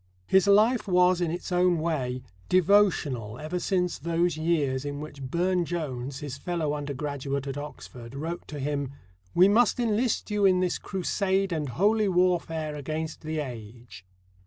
His 0.25 0.47
life 0.47 0.87
was, 0.87 1.21
in 1.21 1.29
its 1.29 1.51
own 1.51 1.77
way, 1.77 2.23
devotional 2.49 3.37
ever 3.37 3.59
since 3.59 3.99
those 3.99 4.35
years 4.35 4.83
in 4.83 4.99
which 4.99 5.21
Burne 5.21 5.63
Jones, 5.63 6.21
his 6.21 6.39
fellow 6.39 6.73
undergraduate 6.73 7.45
at 7.45 7.55
Oxford, 7.55 8.15
wrote 8.15 8.47
to 8.47 8.57
him: 8.59 8.93
"We 9.35 9.47
must 9.47 9.79
enlist 9.79 10.31
you 10.31 10.43
in 10.43 10.59
this 10.59 10.79
Crusade 10.79 11.51
and 11.51 11.69
Holy 11.69 12.07
Warfare 12.07 12.75
against 12.75 13.21
the 13.21 13.37
age." 13.37 14.03